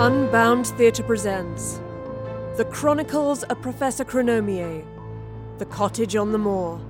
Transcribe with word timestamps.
Unbound 0.00 0.66
Theatre 0.66 1.02
presents 1.02 1.78
The 2.56 2.66
Chronicles 2.72 3.42
of 3.42 3.60
Professor 3.60 4.02
Chronomier, 4.02 4.82
The 5.58 5.66
Cottage 5.66 6.16
on 6.16 6.32
the 6.32 6.38
Moor. 6.38 6.80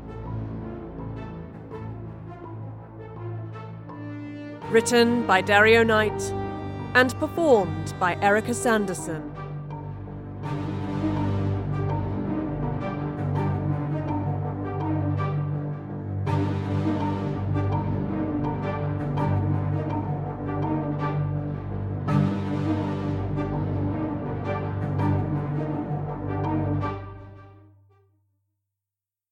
Written 4.70 5.26
by 5.26 5.40
Dario 5.40 5.82
Knight 5.82 6.22
and 6.94 7.12
performed 7.18 7.94
by 7.98 8.14
Erica 8.22 8.54
Sanderson. 8.54 9.29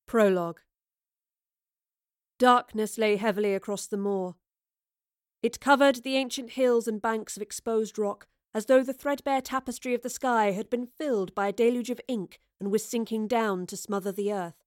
Prologue 0.08 0.62
Darkness 2.38 2.96
lay 2.96 3.16
heavily 3.16 3.54
across 3.54 3.86
the 3.86 3.98
moor. 3.98 4.36
It 5.42 5.60
covered 5.60 5.96
the 5.96 6.16
ancient 6.16 6.52
hills 6.52 6.88
and 6.88 7.02
banks 7.02 7.36
of 7.36 7.42
exposed 7.42 7.98
rock 7.98 8.26
as 8.54 8.64
though 8.64 8.82
the 8.82 8.94
threadbare 8.94 9.42
tapestry 9.42 9.92
of 9.92 10.00
the 10.00 10.08
sky 10.08 10.52
had 10.52 10.70
been 10.70 10.86
filled 10.86 11.34
by 11.34 11.48
a 11.48 11.52
deluge 11.52 11.90
of 11.90 12.00
ink 12.08 12.40
and 12.58 12.72
was 12.72 12.86
sinking 12.86 13.28
down 13.28 13.66
to 13.66 13.76
smother 13.76 14.10
the 14.10 14.32
earth. 14.32 14.64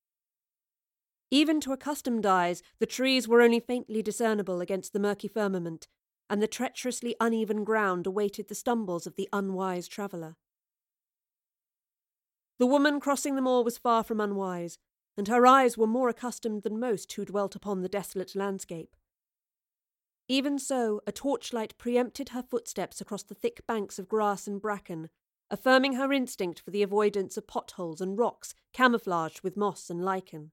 Even 1.31 1.59
to 1.61 1.73
accustomed 1.73 2.27
eyes, 2.27 2.61
the 2.77 2.85
trees 2.85 3.27
were 3.27 3.41
only 3.41 3.59
faintly 3.59 4.03
discernible 4.03 4.61
against 4.61 4.93
the 4.93 4.99
murky 4.99 5.27
firmament, 5.27 5.87
and 6.29 6.39
the 6.39 6.47
treacherously 6.47 7.15
uneven 7.19 7.63
ground 7.63 8.05
awaited 8.05 8.47
the 8.47 8.53
stumbles 8.53 9.07
of 9.07 9.15
the 9.15 9.27
unwise 9.33 9.87
traveller. 9.87 10.35
The 12.59 12.67
woman 12.67 12.99
crossing 12.99 13.33
the 13.33 13.41
moor 13.41 13.63
was 13.63 13.79
far 13.79 14.03
from 14.03 14.21
unwise 14.21 14.77
and 15.21 15.27
her 15.27 15.45
eyes 15.45 15.77
were 15.77 15.85
more 15.85 16.09
accustomed 16.09 16.63
than 16.63 16.79
most 16.79 17.13
who 17.13 17.23
dwelt 17.23 17.55
upon 17.55 17.83
the 17.83 17.87
desolate 17.87 18.35
landscape. 18.35 18.95
Even 20.27 20.57
so, 20.57 20.99
a 21.05 21.11
torchlight 21.11 21.77
preempted 21.77 22.29
her 22.29 22.41
footsteps 22.41 22.99
across 22.99 23.21
the 23.21 23.35
thick 23.35 23.61
banks 23.67 23.99
of 23.99 24.09
grass 24.09 24.47
and 24.47 24.59
bracken, 24.59 25.09
affirming 25.51 25.93
her 25.93 26.11
instinct 26.11 26.59
for 26.59 26.71
the 26.71 26.81
avoidance 26.81 27.37
of 27.37 27.45
potholes 27.45 28.01
and 28.01 28.17
rocks 28.17 28.55
camouflaged 28.73 29.41
with 29.43 29.55
moss 29.55 29.91
and 29.91 30.03
lichen. 30.03 30.49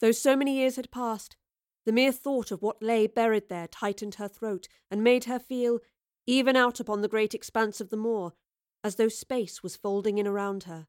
Though 0.00 0.12
so 0.12 0.36
many 0.36 0.58
years 0.58 0.76
had 0.76 0.92
passed, 0.92 1.34
the 1.84 1.90
mere 1.90 2.12
thought 2.12 2.52
of 2.52 2.62
what 2.62 2.80
lay 2.80 3.08
buried 3.08 3.48
there 3.48 3.66
tightened 3.66 4.14
her 4.14 4.28
throat 4.28 4.68
and 4.88 5.02
made 5.02 5.24
her 5.24 5.40
feel, 5.40 5.80
even 6.28 6.54
out 6.54 6.78
upon 6.78 7.00
the 7.00 7.08
great 7.08 7.34
expanse 7.34 7.80
of 7.80 7.90
the 7.90 7.96
moor, 7.96 8.34
as 8.84 8.94
though 8.94 9.08
space 9.08 9.64
was 9.64 9.74
folding 9.74 10.18
in 10.18 10.28
around 10.28 10.62
her. 10.62 10.86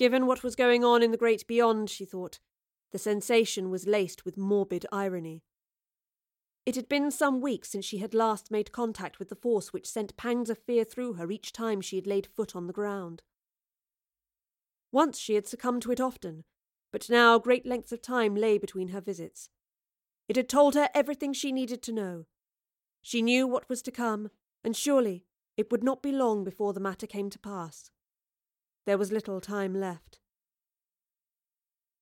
Given 0.00 0.24
what 0.24 0.42
was 0.42 0.56
going 0.56 0.82
on 0.82 1.02
in 1.02 1.10
the 1.10 1.18
great 1.18 1.46
beyond, 1.46 1.90
she 1.90 2.06
thought, 2.06 2.38
the 2.90 2.98
sensation 2.98 3.68
was 3.68 3.86
laced 3.86 4.24
with 4.24 4.38
morbid 4.38 4.86
irony. 4.90 5.42
It 6.64 6.74
had 6.74 6.88
been 6.88 7.10
some 7.10 7.42
weeks 7.42 7.72
since 7.72 7.84
she 7.84 7.98
had 7.98 8.14
last 8.14 8.50
made 8.50 8.72
contact 8.72 9.18
with 9.18 9.28
the 9.28 9.36
force 9.36 9.74
which 9.74 9.86
sent 9.86 10.16
pangs 10.16 10.48
of 10.48 10.56
fear 10.56 10.84
through 10.84 11.12
her 11.14 11.30
each 11.30 11.52
time 11.52 11.82
she 11.82 11.96
had 11.96 12.06
laid 12.06 12.26
foot 12.26 12.56
on 12.56 12.66
the 12.66 12.72
ground. 12.72 13.20
Once 14.90 15.18
she 15.18 15.34
had 15.34 15.46
succumbed 15.46 15.82
to 15.82 15.92
it 15.92 16.00
often, 16.00 16.44
but 16.92 17.10
now 17.10 17.38
great 17.38 17.66
lengths 17.66 17.92
of 17.92 18.00
time 18.00 18.34
lay 18.34 18.56
between 18.56 18.88
her 18.88 19.02
visits. 19.02 19.50
It 20.30 20.36
had 20.36 20.48
told 20.48 20.74
her 20.76 20.88
everything 20.94 21.34
she 21.34 21.52
needed 21.52 21.82
to 21.82 21.92
know. 21.92 22.24
She 23.02 23.20
knew 23.20 23.46
what 23.46 23.68
was 23.68 23.82
to 23.82 23.90
come, 23.90 24.30
and 24.64 24.74
surely 24.74 25.26
it 25.58 25.70
would 25.70 25.84
not 25.84 26.02
be 26.02 26.10
long 26.10 26.42
before 26.42 26.72
the 26.72 26.80
matter 26.80 27.06
came 27.06 27.28
to 27.28 27.38
pass. 27.38 27.90
There 28.90 28.98
was 28.98 29.12
little 29.12 29.40
time 29.40 29.72
left. 29.72 30.18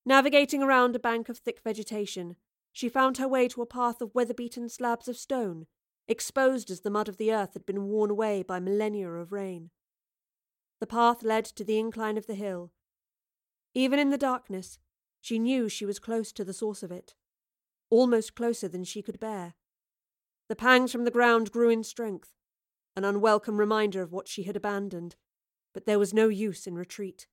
Navigating 0.06 0.62
around 0.62 0.96
a 0.96 0.98
bank 0.98 1.28
of 1.28 1.36
thick 1.36 1.60
vegetation, 1.62 2.36
she 2.72 2.88
found 2.88 3.18
her 3.18 3.28
way 3.28 3.46
to 3.48 3.60
a 3.60 3.66
path 3.66 4.00
of 4.00 4.14
weather 4.14 4.32
beaten 4.32 4.70
slabs 4.70 5.06
of 5.06 5.18
stone, 5.18 5.66
exposed 6.06 6.70
as 6.70 6.80
the 6.80 6.90
mud 6.90 7.06
of 7.06 7.18
the 7.18 7.30
earth 7.30 7.52
had 7.52 7.66
been 7.66 7.88
worn 7.88 8.10
away 8.10 8.42
by 8.42 8.58
millennia 8.58 9.10
of 9.10 9.32
rain. 9.32 9.68
The 10.80 10.86
path 10.86 11.22
led 11.22 11.44
to 11.44 11.62
the 11.62 11.78
incline 11.78 12.16
of 12.16 12.26
the 12.26 12.34
hill. 12.34 12.72
Even 13.74 13.98
in 13.98 14.08
the 14.08 14.16
darkness, 14.16 14.78
she 15.20 15.38
knew 15.38 15.68
she 15.68 15.84
was 15.84 15.98
close 15.98 16.32
to 16.32 16.42
the 16.42 16.54
source 16.54 16.82
of 16.82 16.90
it, 16.90 17.14
almost 17.90 18.34
closer 18.34 18.66
than 18.66 18.84
she 18.84 19.02
could 19.02 19.20
bear. 19.20 19.52
The 20.48 20.56
pangs 20.56 20.90
from 20.90 21.04
the 21.04 21.10
ground 21.10 21.52
grew 21.52 21.68
in 21.68 21.84
strength, 21.84 22.32
an 22.96 23.04
unwelcome 23.04 23.58
reminder 23.58 24.00
of 24.00 24.10
what 24.10 24.26
she 24.26 24.44
had 24.44 24.56
abandoned 24.56 25.16
but 25.78 25.86
there 25.86 26.00
was 26.00 26.12
no 26.12 26.26
use 26.26 26.66
in 26.66 26.74
retreat. 26.74 27.28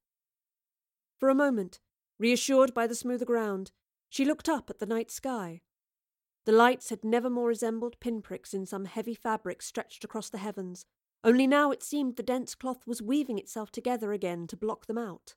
For 1.17 1.29
a 1.29 1.33
moment, 1.33 1.79
reassured 2.19 2.75
by 2.75 2.85
the 2.85 2.93
smoother 2.93 3.25
ground, 3.25 3.71
she 4.07 4.23
looked 4.23 4.47
up 4.47 4.69
at 4.69 4.77
the 4.77 4.85
night 4.85 5.09
sky. 5.09 5.61
The 6.45 6.51
lights 6.51 6.91
had 6.91 7.03
never 7.03 7.27
more 7.27 7.47
resembled 7.47 7.99
pinpricks 7.99 8.53
in 8.53 8.67
some 8.67 8.85
heavy 8.85 9.15
fabric 9.15 9.63
stretched 9.63 10.03
across 10.03 10.29
the 10.29 10.37
heavens, 10.37 10.85
only 11.23 11.47
now 11.47 11.71
it 11.71 11.81
seemed 11.81 12.17
the 12.17 12.21
dense 12.21 12.53
cloth 12.53 12.85
was 12.85 13.01
weaving 13.01 13.39
itself 13.39 13.71
together 13.71 14.13
again 14.13 14.45
to 14.45 14.55
block 14.55 14.85
them 14.85 14.99
out. 14.99 15.33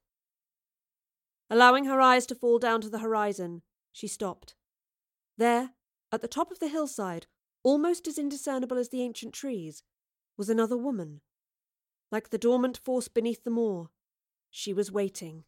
Allowing 1.48 1.86
her 1.86 2.02
eyes 2.02 2.26
to 2.26 2.34
fall 2.34 2.58
down 2.58 2.82
to 2.82 2.90
the 2.90 2.98
horizon, 2.98 3.62
she 3.90 4.06
stopped. 4.06 4.54
There, 5.38 5.70
at 6.12 6.20
the 6.20 6.28
top 6.28 6.50
of 6.50 6.58
the 6.58 6.68
hillside, 6.68 7.26
almost 7.62 8.06
as 8.06 8.18
indiscernible 8.18 8.76
as 8.76 8.90
the 8.90 9.00
ancient 9.00 9.32
trees, 9.32 9.82
was 10.36 10.50
another 10.50 10.76
woman. 10.76 11.22
Like 12.10 12.30
the 12.30 12.38
dormant 12.38 12.78
force 12.78 13.06
beneath 13.06 13.44
the 13.44 13.50
moor, 13.50 13.90
she 14.50 14.72
was 14.72 14.90
waiting. 14.90 15.44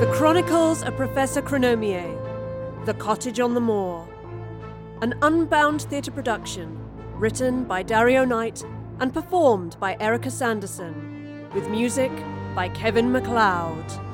The 0.00 0.12
Chronicles 0.12 0.82
of 0.82 0.96
Professor 0.96 1.40
Chronomier, 1.40 2.84
The 2.84 2.94
Cottage 2.94 3.38
on 3.38 3.54
the 3.54 3.60
Moor. 3.60 4.08
An 5.02 5.14
unbound 5.22 5.82
theatre 5.82 6.10
production, 6.10 6.80
written 7.14 7.62
by 7.62 7.84
Dario 7.84 8.24
Knight 8.24 8.64
and 8.98 9.14
performed 9.14 9.76
by 9.78 9.96
Erica 10.00 10.32
Sanderson, 10.32 11.48
with 11.54 11.68
music 11.68 12.10
by 12.54 12.68
Kevin 12.68 13.10
MacLeod. 13.10 14.11